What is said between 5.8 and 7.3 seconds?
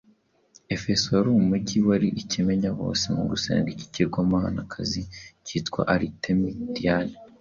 Aritemi Diyane.